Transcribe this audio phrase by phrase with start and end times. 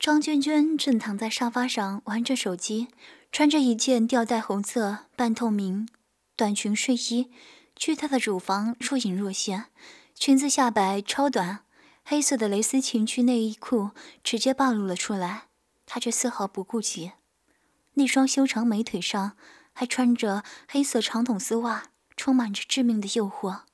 [0.00, 2.88] 张娟娟正躺在沙发上玩着手机，
[3.30, 5.86] 穿着一件吊带红色半透明
[6.34, 7.30] 短裙睡衣，
[7.76, 9.66] 巨大的乳房若隐若现，
[10.14, 11.66] 裙子下摆超短，
[12.02, 13.90] 黑色的蕾丝情趣内衣裤
[14.24, 15.48] 直接暴露了出来，
[15.84, 17.12] 她却丝毫不顾及。
[17.92, 19.36] 那双修长美腿上
[19.74, 23.64] 还穿着黑色长筒丝袜，充满着致命的诱惑。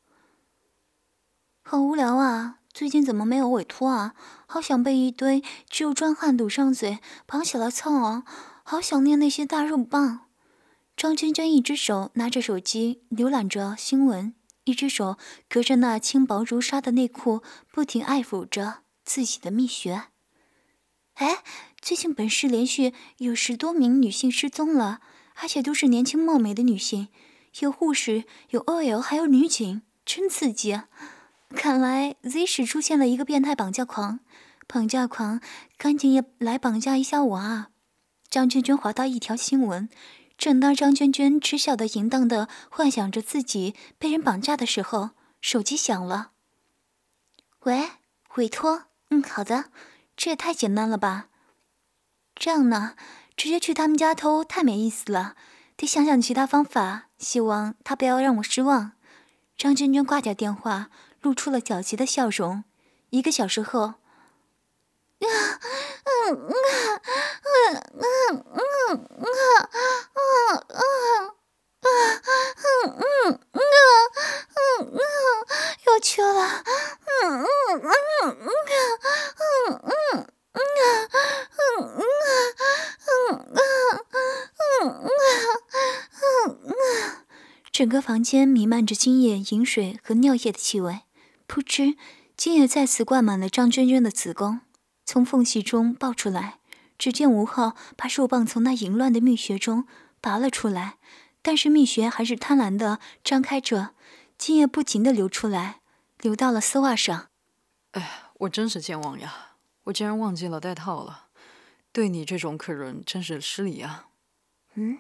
[1.63, 2.59] 好无聊啊！
[2.77, 4.13] 最近怎么没有委托啊？
[4.45, 8.25] 好想被一堆只有壮汉堵上嘴，绑起来操啊！
[8.65, 10.27] 好想念那些大肉棒。
[10.95, 14.35] 张娟娟一只手拿着手机浏览着新闻，
[14.65, 15.17] 一只手
[15.49, 20.09] 隔着那轻薄如纱的内裤，不停爱抚着自己的蜜穴。
[21.15, 21.43] 哎，
[21.81, 25.01] 最近本市连续有十多名女性失踪了，
[25.37, 27.09] 而且都是年轻貌美的女性，
[27.61, 30.79] 有护士，有 OL，还有女警，真刺激！
[31.55, 34.21] 看来 Z 市出现了一个变态绑架狂，
[34.67, 35.41] 绑架狂，
[35.79, 37.69] 赶紧也来绑架一下我啊！
[38.29, 39.89] 张娟娟滑到一条新闻，
[40.37, 46.33] 正当张娟娟痴笑的、淫荡的幻想着自己被人绑架的时候，手机响了。
[47.61, 47.91] 喂，
[48.35, 48.87] 委托？
[49.11, 49.67] 嗯，好的，
[50.17, 51.29] 这也太简单了吧？
[52.35, 52.97] 这样呢，
[53.37, 55.37] 直接去他们家偷太没意思了，
[55.77, 57.05] 得想想其他方法。
[57.19, 58.93] 希望他不要让我失望。
[59.57, 60.91] 张娟娟挂掉电话。
[61.27, 62.63] 露出了狡黠的笑容。
[63.11, 63.97] 一个小时后，啊，
[65.19, 65.27] 嗯
[66.31, 66.55] 嗯
[67.43, 69.35] 嗯嗯嗯嗯嗯
[70.47, 71.35] 嗯
[71.83, 73.61] 嗯嗯嗯
[74.55, 75.03] 嗯，
[75.89, 76.63] 有趣了，
[77.07, 77.47] 嗯嗯
[77.83, 77.91] 嗯
[78.23, 78.71] 嗯嗯
[79.67, 80.71] 嗯嗯嗯
[81.57, 83.51] 嗯嗯
[84.77, 85.11] 嗯
[86.23, 86.71] 嗯嗯，
[87.73, 91.01] 整个房间弥漫着精液、饮水和尿液的气味。
[91.57, 91.97] 噗嗤，
[92.37, 94.61] 精液再次灌满了张娟娟的子宫，
[95.07, 96.59] 从缝隙中爆出来。
[96.99, 99.87] 只见吴昊把手棒从那淫乱的蜜穴中
[100.21, 100.99] 拔了出来，
[101.41, 103.95] 但是蜜穴还是贪婪的张开着，
[104.37, 105.81] 精液不停的流出来，
[106.21, 107.29] 流到了丝袜上。
[107.93, 109.57] 哎，我真是健忘呀！
[109.85, 111.29] 我竟然忘记了带套了，
[111.91, 114.09] 对你这种客人真是失礼啊！
[114.75, 114.99] 嗯，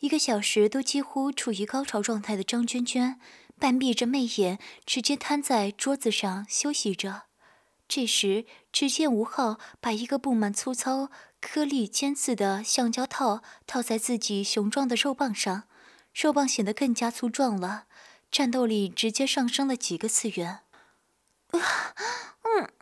[0.00, 3.20] 一个小时都几乎处于高潮状态的张娟娟。
[3.58, 7.22] 半闭着媚眼，直接瘫在桌子上休息着。
[7.88, 11.08] 这时，只见吴昊把一个布满粗糙
[11.40, 15.64] 颗粒尖刺的橡胶套套在自己雄壮的肉棒上，
[16.12, 17.86] 肉棒显得更加粗壮了，
[18.30, 20.60] 战斗力直接上升了几个次元。
[21.52, 21.62] 嗯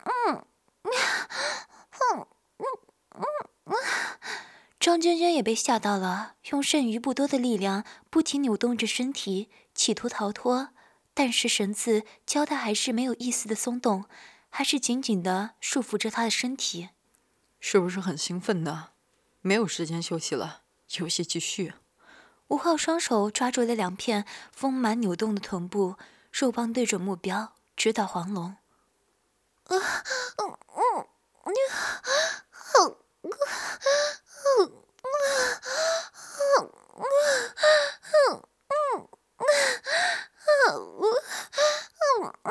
[0.04, 0.46] 嗯，
[4.80, 9.50] 张娟娟也被吓到了，用剩余不多的力量不停扭动着身体。
[9.74, 10.70] 企图逃脱，
[11.12, 14.04] 但是绳子胶带还是没有一丝的松动，
[14.48, 16.90] 还是紧紧的束缚着他的身体。
[17.60, 18.90] 是不是很兴奋呢？
[19.40, 20.62] 没有时间休息了，
[20.98, 21.74] 游戏继续。
[22.48, 25.96] 吴昊双手抓住了两片丰满扭动的臀部，
[26.30, 28.56] 肉棒对准目标，直捣黄龙。
[29.64, 29.76] 啊，
[30.36, 31.08] 嗯嗯，
[31.46, 31.54] 你
[32.50, 32.94] 好，啊
[36.52, 37.50] 啊
[38.00, 38.52] 啊
[42.20, 42.48] 啊啊！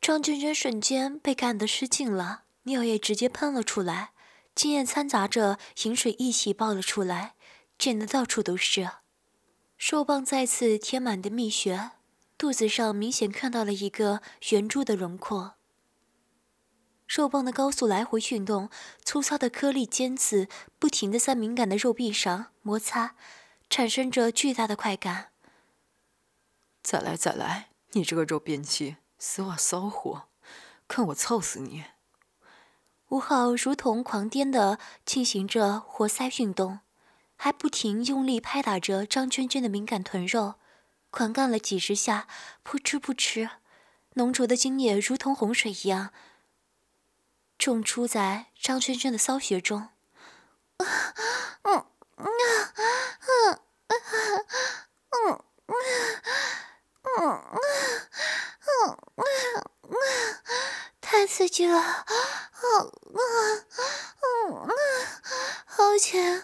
[0.00, 4.10] 张娟娟瞬间被干得失禁了，尿液直接喷了出来，
[4.54, 7.34] 精液掺杂着饮水一起爆了出来，
[7.78, 8.86] 溅得到处都是。
[9.78, 11.92] 兽棒再次填满的蜜穴，
[12.36, 14.20] 肚子上明显看到了一个
[14.50, 15.54] 圆柱的轮廓。
[17.06, 18.68] 兽棒的高速来回运动，
[19.02, 20.46] 粗糙的颗粒尖刺
[20.78, 23.14] 不停地在敏感的肉壁上摩擦，
[23.70, 25.30] 产生着巨大的快感。
[26.82, 30.24] 再来再来，你这个肉便器，丝袜骚货，
[30.90, 31.84] 看我操死你！
[33.10, 36.80] 吴昊如同狂癫的进行着活塞运动，
[37.36, 40.56] 还不停用力拍打着张娟娟的敏感臀肉，
[41.10, 42.26] 狂干了几十下，
[42.64, 43.48] 扑哧扑哧，
[44.14, 46.12] 浓浊的精液如同洪水一样
[47.56, 49.90] 冲出在张娟娟的骚穴中
[51.62, 51.86] 嗯
[52.16, 52.26] 嗯。
[53.22, 53.60] 嗯
[55.08, 55.84] 嗯嗯
[57.04, 58.96] 嗯嗯，
[61.60, 61.78] 太刺激了！
[62.62, 64.72] 嗯啊，
[65.66, 66.42] 好紧！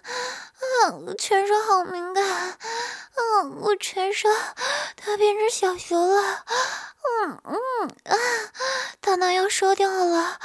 [0.84, 2.58] 嗯，全身好敏感！
[3.14, 4.30] 嗯，我全身
[4.96, 6.44] 它变成小熊了！
[7.24, 7.56] 嗯嗯
[8.04, 8.16] 啊，
[9.00, 10.38] 大脑要烧掉了！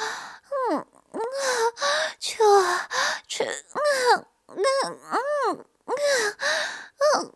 [0.70, 1.22] 嗯嗯，
[2.20, 2.88] 去啊
[3.28, 3.44] 去！
[3.44, 5.00] 嗯嗯嗯
[5.52, 5.66] 嗯
[6.98, 7.34] 嗯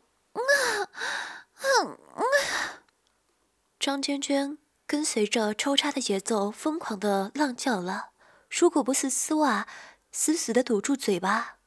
[1.61, 2.23] 嗯嗯。
[3.79, 8.09] 张娟娟跟随着抽插的节奏疯狂的浪叫了，
[8.49, 9.67] 如果不是丝袜
[10.11, 11.57] 死死的堵住嘴巴，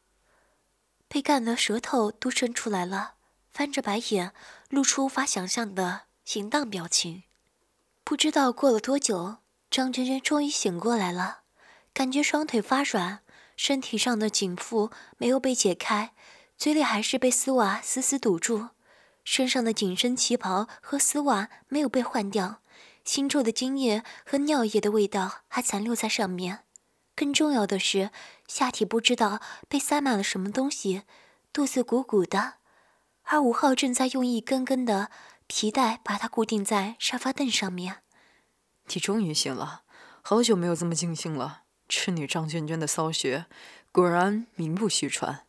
[1.09, 3.15] 被干的舌头都伸出来了，
[3.51, 4.33] 翻着白眼，
[4.71, 6.03] 露出无法想象的
[6.35, 7.25] 淫荡表情。
[8.05, 9.39] 不知道过了多久，
[9.69, 11.41] 张娟娟终于醒过来了，
[11.93, 13.21] 感觉双腿发软，
[13.57, 16.15] 身体上的紧缚没有被解开，
[16.57, 18.69] 嘴里还是被丝袜死死堵住，
[19.25, 22.63] 身上的紧身旗袍和丝袜没有被换掉。
[23.09, 26.65] 腥臭的精液和尿液的味道还残留在上面，
[27.17, 28.11] 更重要的是，
[28.47, 31.05] 下体不知道被塞满了什么东西，
[31.51, 32.57] 肚子鼓鼓的。
[33.23, 35.11] 而吴昊正在用一根根的
[35.47, 38.03] 皮带把它固定在沙发凳上面。
[38.93, 39.85] 你终于醒了，
[40.21, 41.63] 好久没有这么尽兴了。
[41.89, 43.47] 吃你张娟娟的骚穴，
[43.91, 45.47] 果然名不虚传，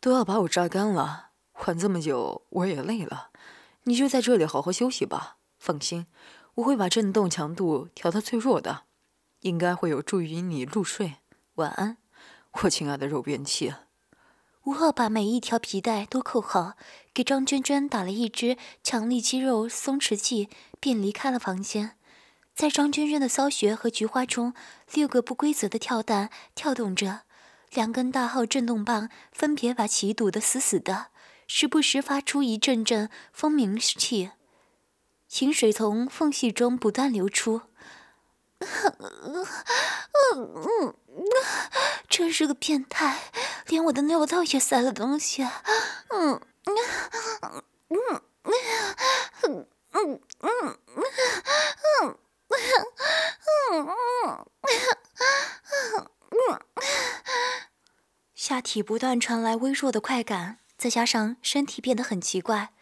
[0.00, 1.32] 都要把我榨干了。
[1.52, 3.28] 缓这么久，我也累了，
[3.82, 5.36] 你就在这里好好休息吧。
[5.58, 6.06] 放心。
[6.56, 8.84] 我会把震动强度调到最弱的，
[9.40, 11.14] 应该会有助于你入睡。
[11.54, 11.96] 晚安，
[12.62, 13.74] 我亲爱的肉便器。
[14.62, 16.74] 吴昊把每一条皮带都扣好，
[17.12, 20.48] 给张娟娟打了一支强力肌肉松弛剂，
[20.80, 21.96] 便离开了房间。
[22.54, 24.54] 在张娟娟的骚穴和菊花中，
[24.92, 27.22] 六个不规则的跳蛋跳动着，
[27.72, 31.08] 两根大号震动棒分别把其堵得死死的，
[31.48, 34.30] 时不时发出一阵阵蜂鸣气。
[35.34, 37.62] 清水从缝隙中不断流出。
[42.08, 43.32] 真是个变态，
[43.66, 45.44] 连我的尿道也塞了东西。
[58.36, 62.72] 下体不断传来微弱的快感，再加上身体变得很奇怪。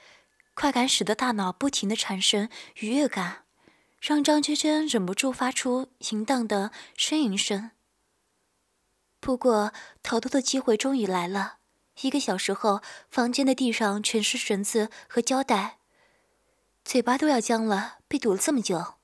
[0.54, 3.44] 快感使得大脑不停的产生愉悦感，
[4.00, 7.70] 让张娟娟忍不住发出淫荡的呻吟声。
[9.18, 9.72] 不过，
[10.02, 11.58] 逃脱的机会终于来了。
[12.00, 15.78] 一个小时后，房间的地上全是绳子和胶带，
[16.84, 18.94] 嘴巴都要僵了，被堵了这么久。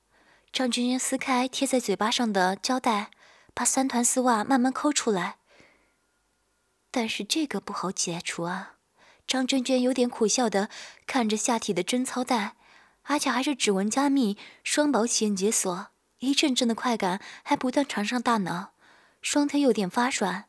[0.51, 3.11] 张娟娟撕开贴在嘴巴上的胶带，
[3.55, 5.39] 把三团丝袜慢慢抠出来。
[6.91, 8.78] 但是这个不好解除啊。
[9.29, 10.71] 张娟娟有点苦笑的
[11.07, 12.57] 看着下体的贞操带，
[13.03, 15.89] 而且还是指纹加密、双保险解锁，
[16.21, 18.73] 一阵阵的快感还不断传上大脑，
[19.21, 20.47] 双腿有点发软。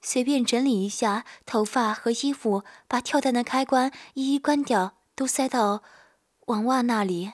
[0.00, 5.82] 随便整理一下头发和衣服，把跳蛋的开关一一关掉，都塞到
[6.46, 7.32] 网袜那里，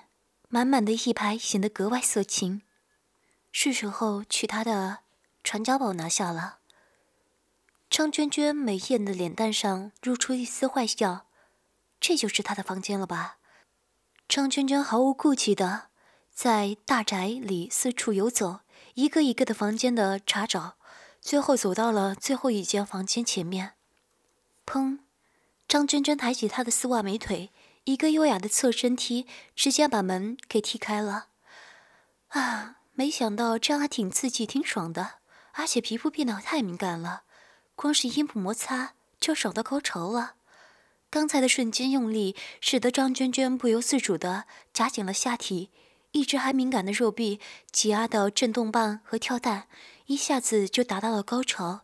[0.49, 2.63] 满满的一排显得格外色情。
[3.53, 5.01] 是时候去他的
[5.45, 6.61] 传家宝拿下了。
[7.89, 11.27] 张娟娟美艳的脸蛋上露出一丝坏笑，
[12.01, 13.39] 这就是她的房间了吧？
[14.29, 15.89] 张娟娟毫无顾忌的
[16.33, 18.61] 在大宅里四处游走，
[18.95, 20.77] 一个一个的房间的查找，
[21.21, 23.75] 最后走到了最后一间房间前面。
[24.67, 24.99] 砰！
[25.69, 27.53] 张娟娟抬起她的丝袜美腿，
[27.85, 31.29] 一个优雅的侧身踢，直接把门给踢开了。
[32.29, 35.21] 啊，没想到这样还挺刺激、挺爽的，
[35.53, 37.23] 而且皮肤变得太敏感了。
[37.77, 40.35] 光是阴部摩擦就爽到高潮了，
[41.11, 45.71] 刚才的瞬间用力使得张娟娟不由自主地夹紧了下体，
[46.13, 47.39] 一直还敏感的肉壁
[47.71, 49.69] 挤压到震动棒和跳蛋，
[50.07, 51.83] 一下子就达到了高潮。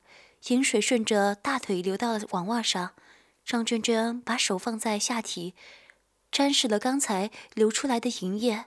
[0.49, 2.95] 饮水顺着大腿流到了网袜上，
[3.45, 5.55] 张娟娟把手放在下体，
[6.33, 8.65] 沾湿了刚才流出来的银液，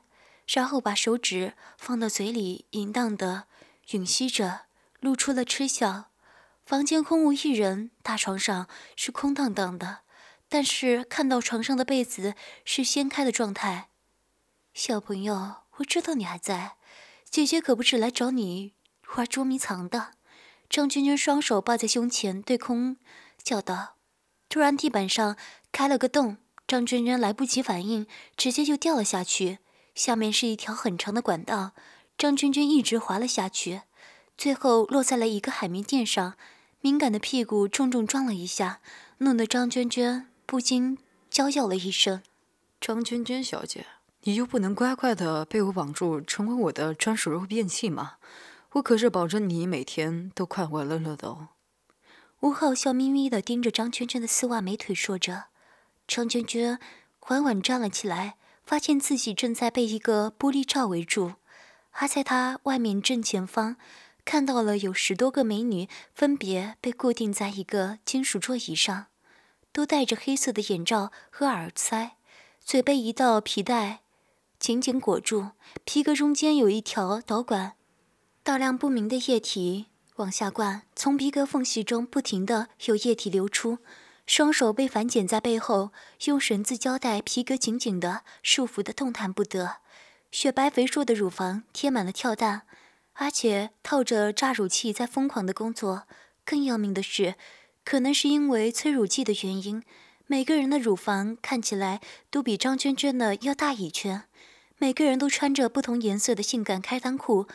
[0.47, 3.47] 然后把手指放到嘴里淫荡的
[3.87, 4.61] 吮吸着，
[4.99, 6.11] 露出了嗤笑。
[6.65, 9.99] 房间空无一人，大床上是空荡荡的，
[10.49, 13.89] 但是看到床上的被子是掀开的状态。
[14.73, 16.77] 小朋友，我知道你还在，
[17.29, 18.73] 姐姐可不是来找你
[19.15, 20.13] 玩捉迷藏的。
[20.67, 22.97] 张娟娟双手抱在胸前，对空
[23.43, 23.97] 叫道。
[24.49, 25.37] 突然，地板上
[25.71, 29.59] 开了个洞，张娟娟来不及反应，直接就掉了下去。
[29.93, 31.73] 下面是一条很长的管道，
[32.17, 33.83] 张娟娟一直滑了下去，
[34.35, 36.33] 最后落在了一个海绵垫上。
[36.85, 38.79] 敏感的屁股重重撞了一下，
[39.17, 40.99] 弄得张娟娟不禁
[41.31, 42.21] 娇叫了一声
[42.79, 43.87] ：“张娟娟小姐，
[44.21, 48.17] 你就不能乖乖的被我绑住，成为我的专属肉便器吗？
[48.73, 51.47] 我可是保证你每天都快快乐乐的哦。”
[52.41, 55.45] 吴昊笑眯眯的盯着张娟娟的丝袜美腿说着。
[56.07, 56.77] 张娟娟
[57.17, 61.33] 缓缓站了起来，发现自己正在被一个玻璃罩围住，
[61.93, 63.77] 而在她外面正前方。
[64.25, 69.05] 看到了有十多个美女，分别被固定在一个金属座椅上，
[69.71, 72.17] 都戴着黑色的眼罩和耳塞，
[72.59, 74.01] 嘴被一道皮带
[74.59, 75.51] 紧紧裹住，
[75.83, 77.73] 皮革中间有一条导管，
[78.41, 83.77] 大量不明的液体往下灌，从鼻哥缝隙中不停的有液体流出。
[84.25, 85.91] 双手被反剪在背后，
[86.23, 89.77] 用绳子胶带皮革紧紧的束缚的动弹不得。
[90.31, 92.63] 雪白肥硕的乳房贴满了跳蛋，
[93.15, 96.03] 而且套着榨乳器在疯狂的工作。
[96.45, 97.35] 更要命的是，
[97.83, 99.83] 可能是因为催乳剂的原因，
[100.27, 104.23] 每个人的乳房看起来都比张娟娟的要大一圈。
[104.77, 107.47] 每个人都穿着不同颜色的性感开裆裤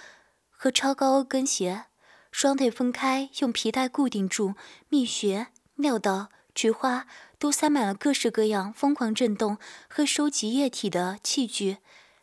[0.50, 1.84] 和超高跟鞋，
[2.32, 4.54] 双腿分开，用皮带固定住，
[4.88, 6.30] 蜜穴、尿道。
[6.52, 7.06] 菊花
[7.38, 9.56] 都塞满了各式各样疯狂震动
[9.88, 11.78] 和收集液体的器具，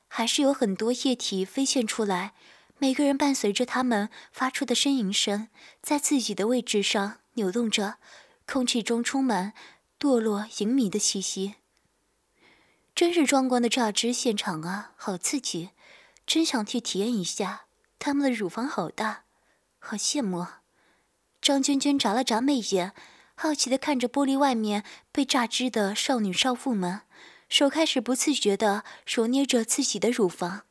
[0.10, 2.34] 还是有很多液体飞溅出来。
[2.80, 5.48] 每个人伴随着他们发出的呻吟声，
[5.82, 7.98] 在自己的位置上扭动着，
[8.46, 9.54] 空气中充满
[10.00, 11.56] 堕落淫靡的气息。
[12.94, 15.72] 真是壮观的榨汁现场啊，好刺激！
[16.26, 17.66] 真想去体验一下。
[18.00, 19.24] 他们的乳房好大，
[19.80, 20.46] 好羡慕。
[21.42, 22.94] 张娟娟眨了眨媚眼。
[23.40, 27.02] 好奇地看着玻璃外面被榨汁的少女少妇们，
[27.48, 30.64] 手开始不自觉地揉捏着自己的乳房。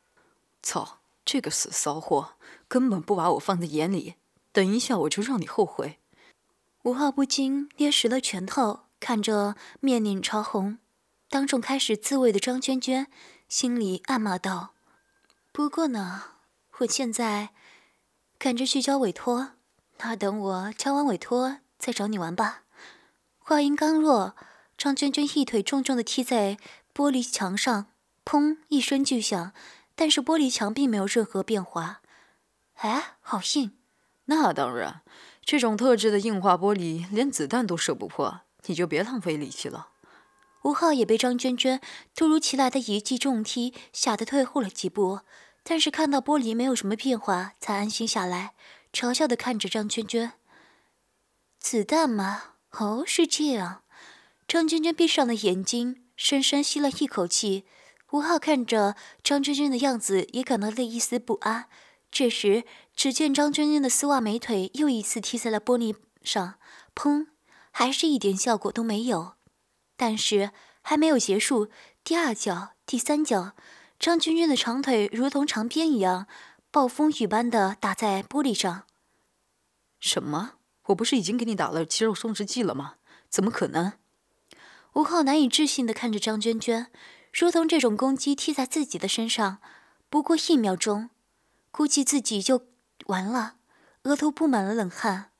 [0.61, 0.96] 操，
[1.27, 2.35] 这个死骚货
[2.69, 4.15] 根本不把我放在眼里，
[4.53, 5.99] 等一下我就让你后悔。
[6.83, 10.77] 吴昊不禁捏实了拳头，看着面脸潮红、
[11.29, 13.07] 当众开始自慰的张娟娟，
[13.49, 14.73] 心里暗骂道
[15.51, 16.23] ：“不过呢，
[16.77, 17.49] 我现在
[18.39, 19.51] 赶着去交委托，
[19.97, 22.63] 那等我交完委托。”再找你玩吧。
[23.37, 24.35] 话音刚落，
[24.77, 26.57] 张娟娟一腿重重的踢在
[26.91, 27.85] 玻璃墙上，
[28.25, 29.51] 砰一声巨响。
[29.97, 32.01] 但是玻璃墙并没有任何变化。
[32.75, 33.75] 哎，好硬！
[34.25, 35.01] 那当然，
[35.43, 39.89] 这种特制的硬化玻璃连子弹都射不破，你就别浪费力气了。
[40.63, 41.81] 吴昊也被张娟娟
[42.13, 45.21] 突如其来的一记重踢吓得退后了几步，
[45.63, 48.53] 但是看到玻璃没有什么变化，才安心下来，
[48.93, 50.33] 嘲笑的看着张娟娟。
[51.59, 52.43] 子弹吗？
[52.73, 53.81] 哦，是这样。
[54.47, 57.65] 张娟娟闭上了眼睛，深深吸了一口气。
[58.11, 61.67] 吴昊看着张娟娟的样子，也感到了一丝不安。
[62.09, 62.63] 这时，
[62.95, 66.55] 只见张娟娟的丝袜美腿又一次踢在了玻璃上，
[66.95, 67.27] 砰，
[67.71, 69.33] 还是一点效果都没有。
[69.97, 71.69] 但是还没有结束，
[72.03, 73.51] 第二脚、第三脚，
[73.99, 76.27] 张娟娟的长腿如同长鞭一样，
[76.71, 78.83] 暴风雨般的打在玻璃上。
[79.99, 80.53] 什么？
[80.85, 82.93] 我不是已经给你打了肌肉松弛剂了吗？
[83.27, 83.93] 怎么可能？
[84.93, 86.87] 吴昊难以置信地看着张娟娟，
[87.33, 89.59] 如同这种攻击踢在自己的身上，
[90.09, 91.09] 不过一秒钟，
[91.71, 92.67] 估计自己就
[93.07, 93.57] 完了，
[94.03, 95.31] 额头布满了冷汗。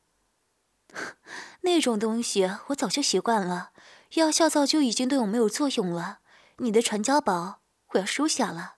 [1.62, 3.72] 那种东西我早就习惯了，
[4.14, 6.20] 药效早就已经对我没有作用了。
[6.58, 8.76] 你的传家宝，我要收下了。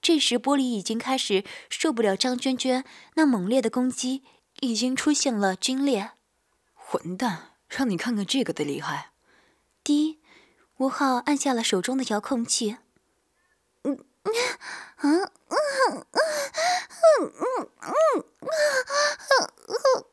[0.00, 4.24] 这时玻璃已经开始受不了张娟娟那猛烈的攻击。
[4.60, 6.12] 已经出现了皲裂，
[6.74, 7.54] 混蛋！
[7.68, 9.12] 让你看看这个的厉害。
[9.82, 10.20] 滴，
[10.82, 12.78] 吴昊按下了手中的遥控器。
[13.84, 14.34] 嗯嗯
[14.96, 15.62] 嗯嗯
[15.92, 20.04] 嗯嗯嗯嗯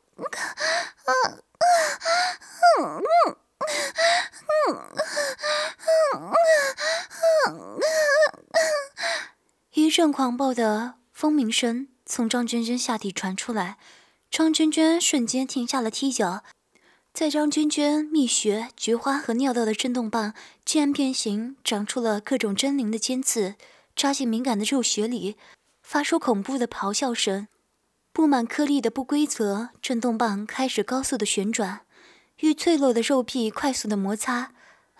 [2.78, 3.26] 嗯
[4.60, 4.90] 嗯
[7.48, 7.80] 嗯
[9.72, 13.76] 一阵狂暴的蜂鸣声从张娟娟下体传出来。
[14.30, 16.44] 张娟娟瞬间停下了踢脚，
[17.12, 20.32] 在张娟娟蜜穴、菊花和尿道的震动棒
[20.64, 23.56] 竟然变形，长出了各种狰狞的尖刺，
[23.94, 25.36] 扎进敏感的肉穴里，
[25.82, 27.48] 发出恐怖的咆哮声。
[28.12, 31.80] 布满颗粒的不规则震动棒开始高速的旋转，
[32.38, 34.52] 与脆弱的肉壁快速的摩擦，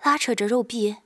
[0.03, 0.97] 拉扯着肉壁。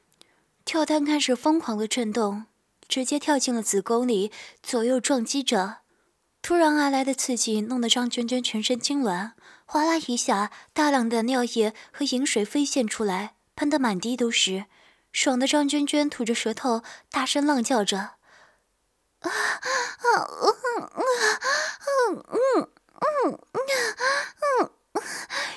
[0.65, 2.45] 跳蛋开始疯狂的震动，
[2.87, 4.31] 直接跳进了子宫里，
[4.61, 5.77] 左右撞击着。
[6.41, 9.31] 突然而来的刺激弄得张娟娟全身痉挛，
[9.65, 14.65] 哗啦一下，大量的尿液和饮水飞溅出来，喷得满地都是。
[15.11, 17.97] 爽的张娟娟吐着舌头，大声浪叫着
[19.21, 21.01] ：“啊啊啊啊啊
[21.79, 21.89] 啊
[23.33, 25.01] 啊啊，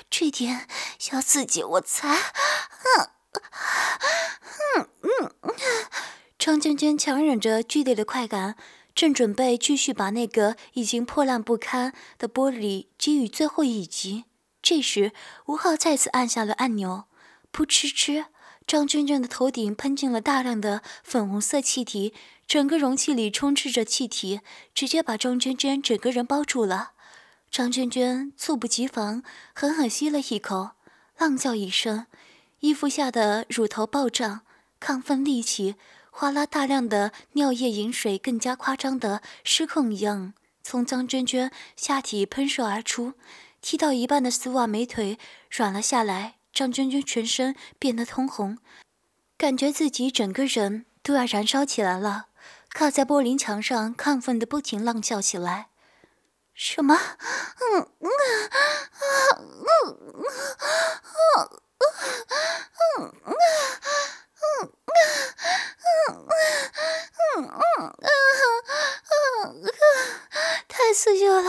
[0.09, 2.15] 这点小刺激我才……
[4.75, 5.55] 嗯嗯嗯。”
[6.39, 8.55] 张娟娟强忍着剧烈的快感。
[8.95, 14.25] 正准备继续把那个已经破烂不堪的玻璃给予最后一击，
[14.61, 15.13] 这时
[15.45, 17.05] 吴昊再次按下了按钮，
[17.53, 18.25] 噗嗤嗤，
[18.67, 22.13] 张娟娟的头顶喷进了大量的粉红色气体，
[22.45, 24.41] 整个容器里充斥着气体，
[24.73, 26.91] 直接把张娟娟整个人包住了。
[27.49, 30.71] 张娟娟猝不及防，狠狠吸了一口，
[31.17, 32.05] 浪叫一声，
[32.59, 34.41] 衣服下的乳头暴涨，
[34.79, 35.75] 亢奋立起。
[36.19, 36.45] 哗啦！
[36.45, 43.13] 大量的尿液、饮水更加夸张的失控一样，从张娟娟下体喷射而出。
[43.61, 45.17] 踢到一半的丝袜美腿
[45.49, 48.57] 软了下来，张娟娟全身变得通红，
[49.37, 52.25] 感觉自己整个人都要燃烧起来了。
[52.73, 55.69] 靠在玻璃墙上，亢奋的不停浪叫起来
[56.53, 56.99] ：“什么？”
[70.67, 71.43] 太刺激了！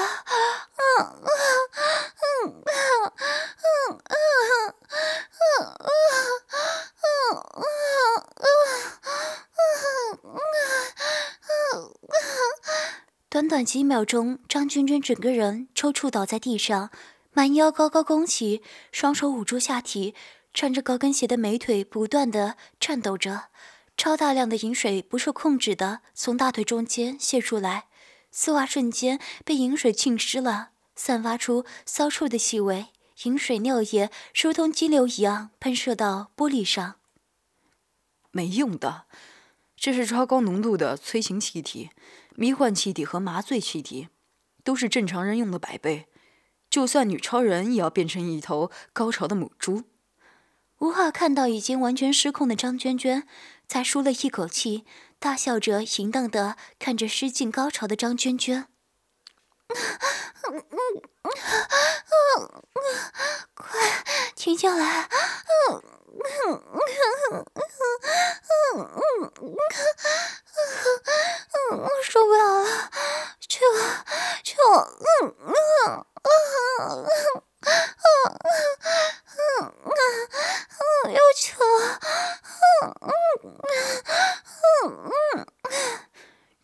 [13.28, 16.90] 短短几秒钟，张娟娟整个人抽搐倒在地上，
[17.32, 20.14] 蛮腰高高弓起，双手捂住下体，
[20.52, 23.50] 穿着高跟鞋的美腿不断的颤抖着，
[23.96, 27.86] 超大量的饮水不受控制的从大腿中间泄出来，
[28.30, 32.88] 丝袜瞬间被饮水浸湿了，散发出骚臭的气味。
[33.24, 34.10] 饮水尿液
[34.42, 36.96] 如同激流一样喷射到玻璃上，
[38.30, 39.04] 没用的，
[39.76, 41.90] 这是超高浓度的催情气体、
[42.34, 44.08] 迷幻气体和麻醉气体，
[44.64, 46.06] 都是正常人用的百倍。
[46.70, 49.82] 就算女超人也要变成一头高潮的母猪。
[50.80, 53.28] 吴昊看到已经完全失控的张娟娟，
[53.68, 54.86] 才舒了一口气，
[55.18, 58.66] 大笑着淫荡的看着失尽高潮的张娟娟。
[63.54, 63.78] 快
[64.34, 65.06] 停下来！
[72.02, 72.90] 受不了了，
[73.46, 73.60] 求
[74.42, 74.56] 求！
[81.06, 81.62] 要求！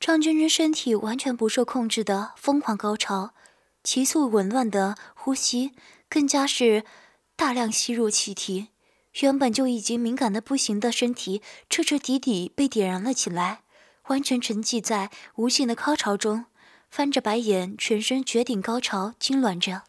[0.00, 3.34] 张娟娟身体完全不受控制的疯狂高潮，
[3.82, 5.72] 急速紊乱的呼吸，
[6.08, 6.82] 更加是
[7.36, 8.68] 大量吸入气体。
[9.20, 13.64] 原本就已经敏感的不行的身体，彻彻底底被点燃了起来，
[14.06, 16.46] 完全沉寂在无尽的高潮中，
[16.88, 19.82] 翻着白眼，全身绝顶高潮痉挛着。